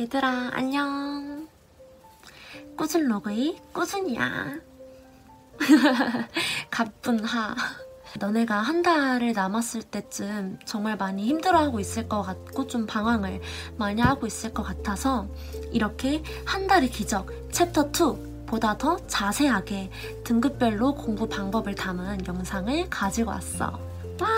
[0.00, 1.48] 얘들아 안녕
[2.76, 4.56] 꾸준 로그의 꾸준이야
[6.68, 7.54] 가뿐하
[8.18, 13.40] 너네가 한 달을 남았을 때쯤 정말 많이 힘들어하고 있을 것 같고 좀 방황을
[13.76, 15.28] 많이 하고 있을 것 같아서
[15.70, 19.90] 이렇게 한 달의 기적 챕터 2 보다 더 자세하게
[20.24, 23.80] 등급별로 공부 방법을 담은 영상을 가지고 왔어.
[24.20, 24.28] 와!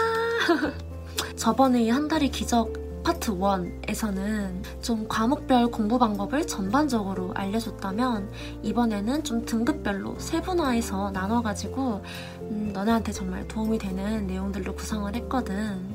[1.36, 8.28] 저번에 한 달의 기적 파트 1에서는 좀 과목별 공부 방법을 전반적으로 알려줬다면
[8.64, 12.02] 이번에는 좀 등급별로 세분화해서 나눠가지고
[12.40, 15.94] 음, 너네한테 정말 도움이 되는 내용들로 구성을 했거든.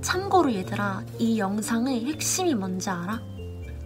[0.00, 3.33] 참고로 얘들아, 이 영상의 핵심이 뭔지 알아?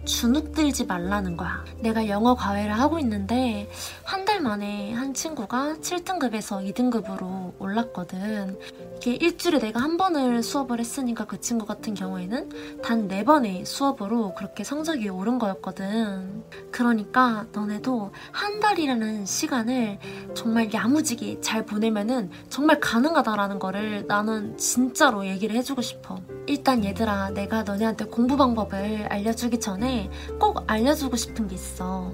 [0.05, 1.63] 주눅 들지 말라는 거야.
[1.81, 3.69] 내가 영어 과외를 하고 있는데
[4.03, 8.59] 한 달 만에 한 친구가 7등급에서 2등급으로 올랐거든.
[8.97, 14.35] 이게 일주일에 내가 한 번을 수업을 했으니까 그 친구 같은 경우에는 단 네 번의 수업으로
[14.35, 16.43] 그렇게 성적이 오른 거였거든.
[16.71, 19.97] 그러니까 너네도 한 달이라는 시간을
[20.35, 26.19] 정말 야무지게 잘 보내면은 정말 가능하다라는 거를 나는 진짜로 얘기를 해주고 싶어.
[26.45, 29.88] 일단 얘들아, 내가 너네한테 공부 방법을 알려주기 전에
[30.39, 32.13] 꼭 알려주고 싶은 게 있어.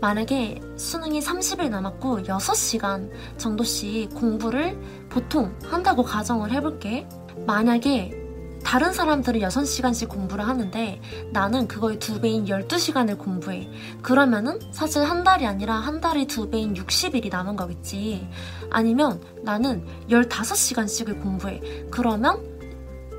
[0.00, 4.76] 만약에 수능이 30일 남았고 6시간 정도씩 공부를
[5.08, 7.06] 보통 한다고 가정을 해볼게.
[7.46, 8.22] 만약에
[8.64, 11.00] 다른 사람들은 6시간씩 공부를 하는데
[11.32, 13.68] 나는 그거의 두 배인 12시간을 공부해.
[14.02, 18.26] 그러면은 사실 한 달이 아니라 한 달이 두 배인 60일이 남은 거겠지.
[18.70, 21.60] 아니면 나는 15시간씩을 공부해.
[21.90, 22.40] 그러면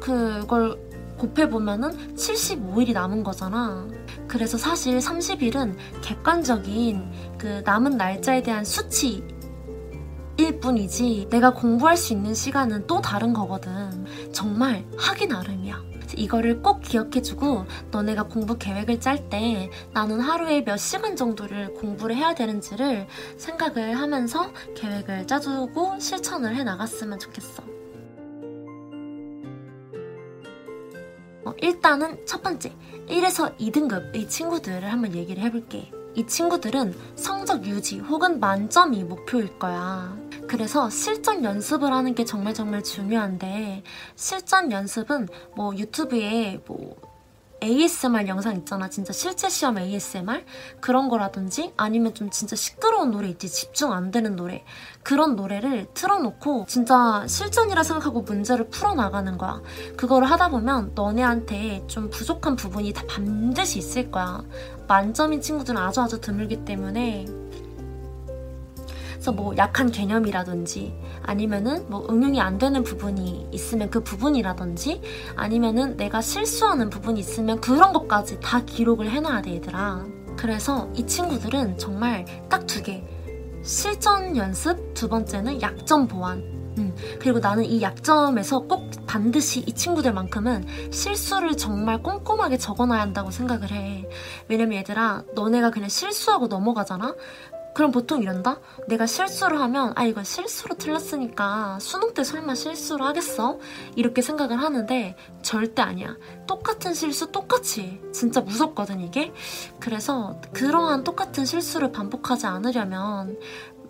[0.02, 0.78] 그걸
[1.24, 3.88] 곱해보면은 75일이 남은 거잖아.
[4.28, 9.24] 그래서 사실 30일은 객관적인 그 남은 날짜에 대한 수치
[10.36, 14.06] 일 뿐이지 내가 공부할 수 있는 시간은 또 다른 거거든.
[14.34, 15.82] 정말 하기 나름이야.
[16.18, 22.36] 이거를 꼭 기억해주고 너네가 공부 계획을 짤 때 나는 하루에 몇 시간 정도를 공부를 해야
[22.36, 27.73] 되는지를 생각을 하면서 계획을 짜주고 실천을 해 나갔으면 좋겠어.
[31.46, 32.74] 어, 일단은 첫 번째,
[33.08, 35.92] 1에서 2등급의 친구들을 한번 얘기를 해볼게.
[36.16, 40.16] 이 친구들은 성적 유지 혹은 만점이 목표일 거야.
[40.48, 43.84] 그래서 실전 연습을 하는 게 정말 정말 중요한데,
[44.16, 46.96] 실전 연습은 뭐 유튜브에 뭐
[47.64, 48.90] ASMR 영상 있잖아.
[48.90, 50.44] 진짜 실제 시험 ASMR?
[50.82, 53.50] 그런 거라든지 아니면 좀 진짜 시끄러운 노래 있지.
[53.50, 54.64] 집중 안 되는 노래.
[55.02, 59.62] 그런 노래를 틀어놓고 진짜 실전이라 생각하고 문제를 풀어나가는 거야.
[59.96, 64.44] 그거를 하다 보면 너네한테 좀 부족한 부분이 다 반드시 있을 거야.
[64.88, 67.26] 만점인 친구들은 아주 아주 드물기 때문에
[69.24, 75.02] 그래서 뭐 약한 개념이라든지 아니면은 뭐 응용이 안 되는 부분이 있으면 그 부분이라든지
[75.38, 80.06] 아니면은 내가 실수하는 부분이 있으면 그런 것까지 다 기록을 해놔야 돼 얘들아.
[80.36, 83.02] 그래서 이 친구들은 정말 딱 두 개.
[83.64, 86.40] 실전 연습, 두 번째는 약점 보완.
[86.80, 93.72] 음, 그리고 나는 이 약점에서 꼭 반드시 이 친구들만큼은 실수를 정말 꼼꼼하게 적어놔야 한다고 생각을
[93.72, 94.10] 해.
[94.50, 97.16] 왜냐면 얘들아, 너네가 그냥 실수하고 넘어가잖아?
[97.74, 98.60] 그럼 보통 이런다?
[98.88, 103.60] 내가 실수를 하면 아 이거 실수로 틀렸으니까 수능 때 설마 실수를 하겠어?
[103.96, 106.16] 이렇게 생각을 하는데 절대 아니야.
[106.46, 109.34] 똑같은 실수 똑같이 진짜 무섭거든 이게.
[109.80, 113.40] 그래서 그러한 똑같은 실수를 반복하지 않으려면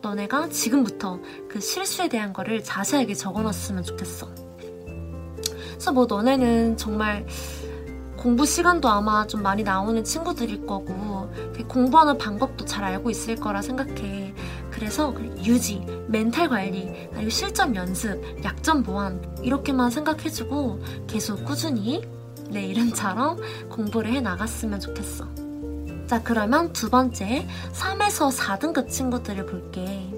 [0.02, 1.20] 너네가 지금부터
[1.50, 4.30] 그 실수에 대한 거를 자세하게 적어놨으면 좋겠어.
[5.72, 7.26] 그래서 뭐 너네는 정말
[8.24, 11.30] 공부 시간도 아마 좀 많이 나오는 친구들일 거고
[11.68, 14.34] 공부하는 방법도 잘 알고 있을 거라 생각해.
[14.72, 15.14] 그래서
[15.44, 22.08] 유지, 멘탈 관리, 그리고 실전 연습, 약점 보완 이렇게만 생각해주고 계속 꾸준히
[22.50, 25.28] 내 이름처럼 공부를 해 나갔으면 좋겠어.
[26.08, 30.13] 자, 그러면 두 번째 3에서 4등급 친구들을 볼게.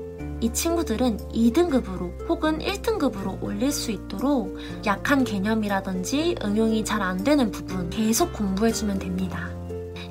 [0.46, 4.56] 이 친구들은 2등급으로 혹은 1등급으로 올릴 수 있도록
[4.86, 9.50] 약한 개념이라든지 응용이 잘 안 되는 부분 계속 공부해주면 됩니다.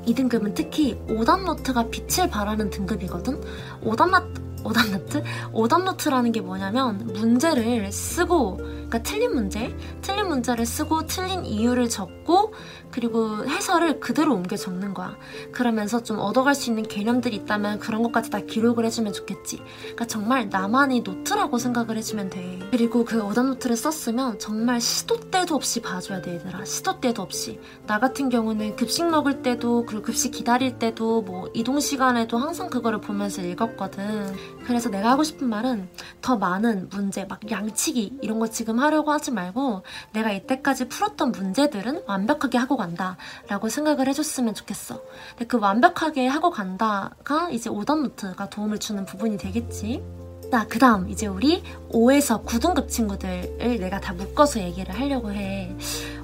[0.08, 3.40] 2등급은 특히 오답노트가 빛을 발하는 등급이거든?
[3.84, 5.22] 오답노트, 오답노트?
[5.52, 12.52] 오답노트라는 게 뭐냐면 문제를 쓰고 그러니까 틀린 문제, 틀린 문제를 쓰고 틀린 이유를 적고
[12.90, 15.16] 그리고 해설을 그대로 옮겨 적는 거야.
[15.50, 19.60] 그러면서 좀 얻어갈 수 있는 개념들이 있다면 그런 것까지 다 기록을 해주면 좋겠지.
[19.80, 22.60] 그러니까 정말 나만의 노트라고 생각을 해주면 돼.
[22.70, 26.64] 그리고 그 오답 노트를 썼으면 정말 시도 때도 없이 봐줘야 돼, 얘들아.
[26.64, 27.58] 시도 때도 없이.
[27.86, 33.00] 나 같은 경우는 급식 먹을 때도 그리고 급식 기다릴 때도 뭐 이동 시간에도 항상 그거를
[33.00, 34.34] 보면서 읽었거든.
[34.66, 35.88] 그래서 내가 하고 싶은 말은
[36.20, 39.82] 더 많은 문제, 막 양치기 이런 거 지금 하려고 하지 말고
[40.12, 43.16] 내가 이때까지 풀었던 문제들은 완벽하게 하고 간다
[43.48, 45.02] 라고 생각을 해줬으면 좋겠어.
[45.30, 50.02] 근데 그 완벽하게 하고 간다가 이제 오답노트가 도움을 주는 부분이 되겠지.
[50.50, 55.76] 자, 그 다음 이제 우리 5에서 9등급 친구들을 내가 다 묶어서 얘기를 하려고 해.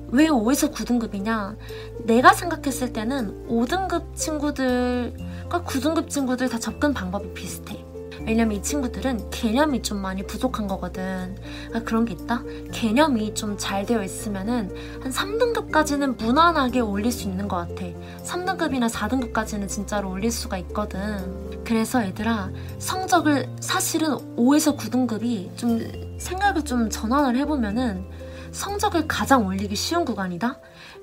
[0.09, 1.57] 왜 5에서 9등급이냐?
[2.05, 7.90] 내가 생각했을 때는 5등급 친구들과 9등급 친구들 다 접근 방법이 비슷해.
[8.27, 11.37] 왜냐면 이 친구들은 개념이 좀 많이 부족한 거거든.
[11.75, 12.43] 아, 그런 게 있다?
[12.73, 17.85] 개념이 좀 잘 되어 있으면은 한 3등급까지는 무난하게 올릴 수 있는 것 같아.
[18.25, 21.63] 3등급이나 4등급까지는 진짜로 올릴 수가 있거든.
[21.65, 28.05] 그래서 얘들아, 성적을 사실은 5에서 9등급이 좀 생각을 좀 전환을 해보면은
[28.53, 30.59] 성적을 가장 올리기 쉬운 구간이다?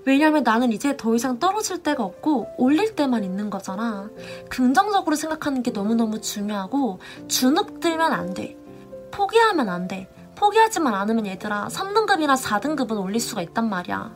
[0.08, 4.10] 왜냐면 나는 이제 더 이상 떨어질 데가 없고 올릴 때만 있는 거잖아.
[4.50, 8.56] 긍정적으로 생각하는 게 너무너무 중요하고 주눅들면 안 돼.
[9.12, 10.10] 포기하면 안 돼.
[10.34, 14.16] 포기하지만 않으면 얘들아 3등급이나 4등급은 올릴 수가 있단 말이야.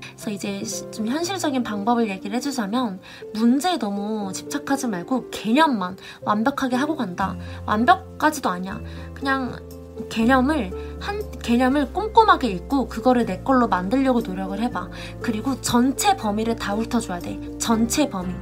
[0.00, 2.98] 그래서 이제 좀 현실적인 방법을 얘기를 해주자면
[3.34, 7.36] 문제에 너무 집착하지 말고 개념만 완벽하게 하고 간다.
[7.66, 8.80] 완벽까지도 아니야.
[9.12, 9.58] 그냥
[10.08, 14.88] 개념을 한 개념을 꼼꼼하게 읽고 그거를 내 걸로 만들려고 노력을 해봐.
[15.20, 17.38] 그리고 전체 범위를 다 훑어줘야 돼.
[17.58, 18.32] 전체 범위.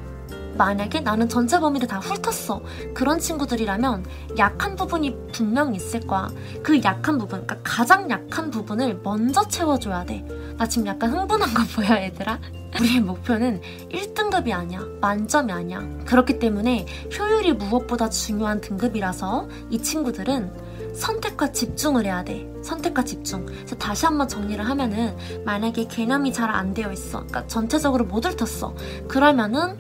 [0.56, 2.60] 만약에 나는 전체 범위를 다 훑었어.
[2.92, 4.04] 그런 친구들이라면
[4.36, 6.28] 약한 부분이 분명 있을 거야.
[6.62, 10.22] 그 약한 부분, 그러니까 가장 약한 부분을 먼저 채워줘야 돼.
[10.58, 12.38] 나 지금 약간 흥분한 거 보여, 얘들아?
[12.78, 14.84] 우리의 목표는 1등급이 아니야.
[15.00, 15.80] 만점이 아니야.
[16.04, 16.84] 그렇기 때문에
[17.18, 22.50] 효율이 무엇보다 중요한 등급이라서 이 친구들은 선택과 집중을 해야 돼.
[22.62, 23.46] 선택과 집중.
[23.46, 27.18] 그래서 다시 한번 정리를 하면은 만약에 개념이 잘 안 되어 있어.
[27.18, 28.74] 그러니까 전체적으로 못 훑었어.
[29.08, 29.78] 그러면은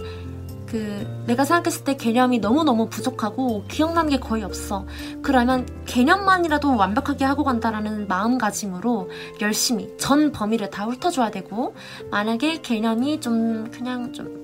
[0.66, 4.86] 그 내가 생각했을 때 개념이 너무너무 부족하고 기억나는 게 거의 없어.
[5.20, 9.10] 그러면 개념만이라도 완벽하게 하고 간다라는 마음가짐으로
[9.40, 11.74] 열심히 전 범위를 다 훑어줘야 되고
[12.12, 14.39] 만약에 개념이 좀 그냥 좀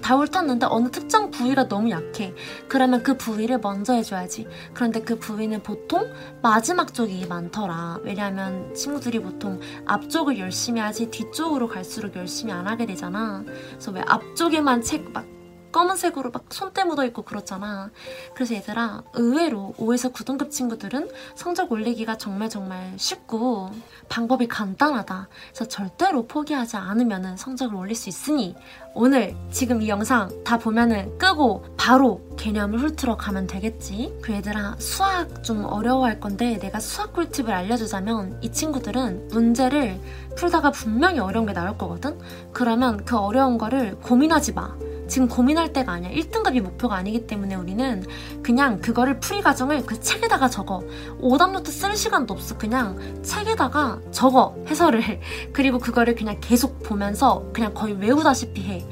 [0.00, 2.34] 다 훑었는데 어느 특정 부위가 너무 약해.
[2.68, 4.46] 그러면 그 부위를 먼저 해줘야지.
[4.74, 6.12] 그런데 그 부위는 보통
[6.42, 8.00] 마지막 쪽이 많더라.
[8.02, 13.44] 왜냐하면 친구들이 보통 앞쪽을 열심히 하지 뒤쪽으로 갈수록 열심히 안 하게 되잖아.
[13.70, 15.36] 그래서 왜 앞쪽에만 책 막
[15.76, 17.90] 검은색으로 막 손때 묻어있고 그렇잖아.
[18.34, 23.72] 그래서 얘들아, 의외로 5에서 9등급 친구들은 성적 올리기가 정말 정말 쉽고
[24.08, 25.28] 방법이 간단하다.
[25.48, 28.56] 그래서 절대로 포기하지 않으면 성적을 올릴 수 있으니
[28.98, 34.16] 오늘 지금 이 영상 다 보면은 끄고 바로 개념을 훑으러 가면 되겠지.
[34.22, 40.00] 그 얘들아, 수학 좀 어려워할 건데 내가 수학 꿀팁을 알려주자면 이 친구들은 문제를
[40.38, 42.18] 풀다가 분명히 어려운 게 나올 거거든?
[42.54, 44.74] 그러면 그 어려운 거를 고민하지 마.
[45.08, 46.10] 지금 고민할 때가 아니야.
[46.10, 48.04] 1등급이 목표가 아니기 때문에 우리는
[48.42, 50.82] 그냥 그거를 풀이 과정을 그 책에다가 적어.
[51.20, 52.58] 오답노트 쓸 시간도 없어.
[52.58, 54.56] 그냥 책에다가 적어.
[54.68, 55.20] 해설을.
[55.52, 58.85] 그리고 그거를 그냥 계속 보면서 그냥 거의 외우다시피 해.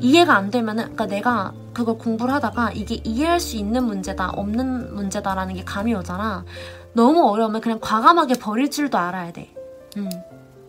[0.00, 5.54] 이해가 안 되면은, 그러니까 내가 그걸 공부를 하다가 이게 이해할 수 있는 문제다, 없는 문제다라는
[5.54, 6.44] 게 감이 오잖아.
[6.92, 9.54] 너무 어려우면 그냥 과감하게 버릴 줄도 알아야 돼.
[9.96, 10.08] 음.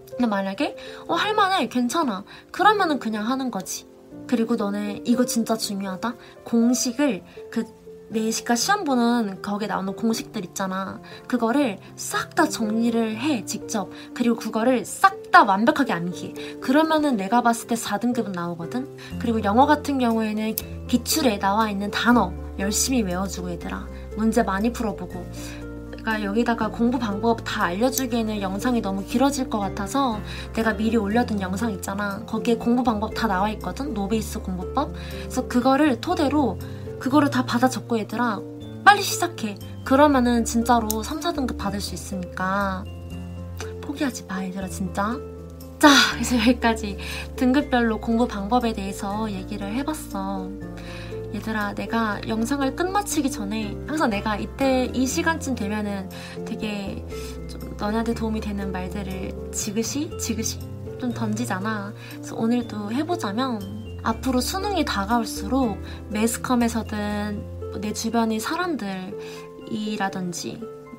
[0.09, 0.75] 근데 만약에,
[1.07, 2.23] 어, 할만해, 괜찮아.
[2.51, 3.87] 그러면은 그냥 하는 거지.
[4.25, 6.15] 그리고 너네 이거 진짜 중요하다.
[6.43, 7.65] 공식을 그
[8.09, 11.01] 내시가 시험 보는 거기에 나오는 공식들 있잖아.
[11.27, 13.89] 그거를 싹 다 정리를 해, 직접.
[14.13, 16.57] 그리고 그거를 싹 다 완벽하게 암기.
[16.61, 18.87] 그러면은 내가 봤을 때 4등급은 나오거든?
[19.19, 20.55] 그리고 영어 같은 경우에는
[20.87, 23.85] 기출에 나와 있는 단어 열심히 외워주고 얘들아.
[24.15, 25.27] 문제 많이 풀어보고.
[25.95, 30.19] 내가 여기다가 공부 방법 다 알려주기에는 영상이 너무 길어질 것 같아서
[30.55, 32.25] 내가 미리 올려둔 영상 있잖아.
[32.25, 33.93] 거기에 공부 방법 다 나와 있거든.
[33.93, 34.91] 노베이스 공부법.
[35.19, 36.57] 그래서 그거를 토대로
[36.97, 38.41] 그거를 다 받아 적고 얘들아
[38.83, 39.55] 빨리 시작해.
[39.85, 42.83] 그러면은 진짜로 3, 4등급 받을 수 있으니까
[43.97, 45.17] 포기하지 마 얘들아 진짜.
[45.79, 46.99] 자, 그래서 여기까지
[47.35, 50.51] 등급별로 공부 방법에 대해서 얘기를 해봤어.
[51.33, 56.09] 얘들아 내가 영상을 끝마치기 전에 항상 내가 이때 이 시간쯤 되면은
[56.45, 57.03] 되게
[57.49, 60.59] 좀 너네한테 도움이 되는 말들을 지그시 지그시
[60.99, 65.77] 좀 던지잖아 그래서 오늘도 해보자면 앞으로 수능이 다가올수록
[66.09, 69.17] 매스컴에서든 내 주변의 사람들이라든지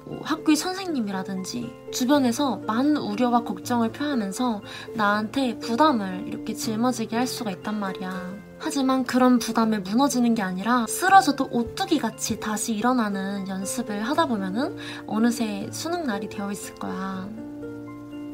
[0.08, 4.62] 뭐 학교의 선생님이라든지 주변에서 많은 우려와 걱정을 표하면서
[4.94, 8.48] 나한테 부담을 이렇게 짊어지게 할 수가 있단 말이야.
[8.58, 15.68] 하지만 그런 부담에 무너지는 게 아니라 쓰러져도 오뚜기 같이 다시 일어나는 연습을 하다 보면은 어느새
[15.70, 17.28] 수능 날이 되어 있을 거야.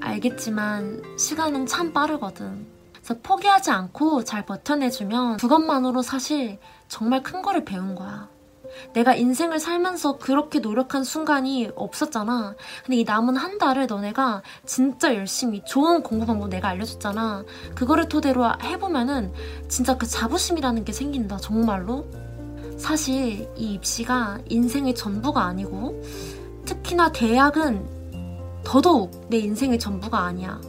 [0.00, 2.66] 알겠지만 시간은 참 빠르거든.
[2.95, 8.28] 그래서 포기하지 않고 잘 버텨내주면 그것만으로 사실 정말 큰 거를 배운 거야.
[8.93, 12.54] 내가 인생을 살면서 그렇게 노력한 순간이 없었잖아.
[12.85, 17.45] 근데 이 남은 한 달을 너네가 진짜 열심히 좋은 공부 방법 내가 알려줬잖아.
[17.75, 19.33] 그거를 토대로 해보면은
[19.69, 21.38] 진짜 그 자부심이라는 게 생긴다.
[21.38, 22.07] 정말로.
[22.76, 26.02] 사실 이 입시가 인생의 전부가 아니고
[26.64, 30.61] 특히나 대학은 더더욱 내 인생의 전부가 아니야.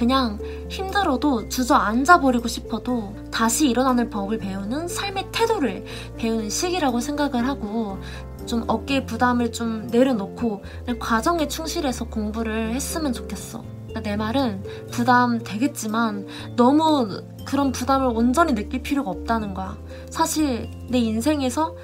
[0.00, 0.38] 그냥
[0.70, 5.84] 힘들어도 주저앉아 버리고 싶어도 다시 일어나는 법을 배우는 삶의 태도를
[6.16, 7.98] 배우는 시기라고 생각을 하고
[8.46, 10.62] 좀 어깨에 부담을 좀 내려놓고
[10.98, 13.62] 과정에 충실해서 공부를 했으면 좋겠어.
[13.88, 16.26] 그러니까 내 말은 부담 되겠지만
[16.56, 19.76] 너무 그런 부담을 온전히 느낄 필요가 없다는 거야.
[20.08, 21.76] 사실 내 인생에서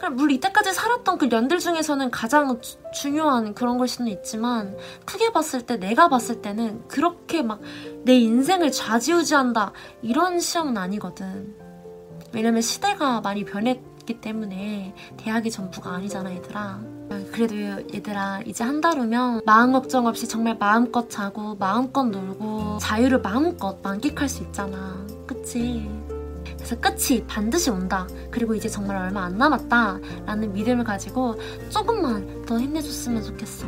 [0.00, 5.30] 그냥 물론 이때까지 살았던 그 년들 중에서는 가장 주, 중요한 그런 걸 수는 있지만 크게
[5.30, 7.60] 봤을 때 내가 봤을 때는 그렇게 막
[8.02, 11.54] 내 인생을 좌지우지한다 이런 시험은 아니거든.
[12.32, 16.80] 왜냐면 시대가 많이 변했기 때문에 대학이 전부가 아니잖아 얘들아.
[17.30, 17.56] 그래도
[17.94, 23.76] 얘들아 이제 한 달 후면 마음 걱정 없이 정말 마음껏 자고 마음껏 놀고 자유를 마음껏
[23.82, 25.04] 만끽할 수 있잖아.
[25.26, 25.86] 그치?
[26.60, 28.06] 그래서 끝이 반드시 온다.
[28.30, 29.98] 그리고 이제 정말 얼마 안 남았다.
[30.26, 31.36] 라는 믿음을 가지고
[31.70, 33.66] 조금만 더 힘내줬으면 좋겠어.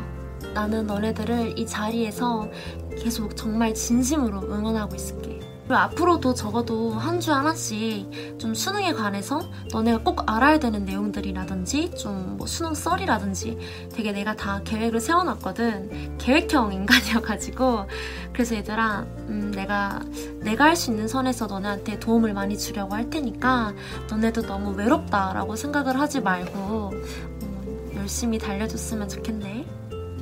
[0.54, 2.50] 나는 너네들을 이 자리에서
[2.98, 5.31] 계속 정말 진심으로 응원하고 있을게.
[5.68, 9.40] 앞으로도 적어도 한 주에 하나씩 좀 수능에 관해서
[9.72, 13.58] 너네가 꼭 알아야 되는 내용들이라든지 좀 뭐 수능 썰이라든지
[13.94, 16.18] 되게 내가 다 계획을 세워놨거든.
[16.18, 17.86] 계획형 인간이어가지고
[18.32, 20.00] 그래서 얘들아 음, 내가
[20.40, 23.74] 내가 할 수 있는 선에서 너네한테 도움을 많이 주려고 할 테니까
[24.10, 29.66] 너네도 너무 외롭다라고 생각을 하지 말고 음, 열심히 달려줬으면 좋겠네.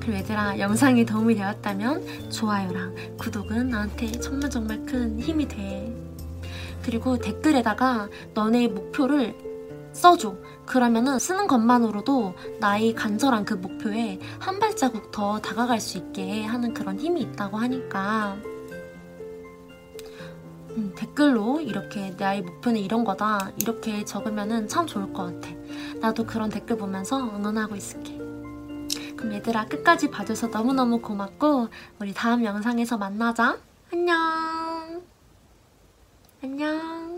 [0.00, 5.94] 그리고 얘들아 영상이 도움이 되었다면 좋아요랑 구독은 나한테 정말 정말 큰 힘이 돼.
[6.82, 9.34] 그리고 댓글에다가 너네의 목표를
[9.92, 10.34] 써줘.
[10.64, 16.98] 그러면은 쓰는 것만으로도 나의 간절한 그 목표에 한 발자국 더 다가갈 수 있게 하는 그런
[16.98, 18.36] 힘이 있다고 하니까
[20.76, 25.50] 음, 댓글로 이렇게 나의 목표는 이런 거다 이렇게 적으면은 참 좋을 것 같아.
[26.00, 28.19] 나도 그런 댓글 보면서 응원하고 있을게.
[29.20, 31.68] 그럼 얘들아 끝까지 봐줘서 너무너무 고맙고
[32.00, 33.58] 우리 다음 영상에서 만나자.
[33.92, 35.02] 안녕.
[36.42, 37.09] 안녕.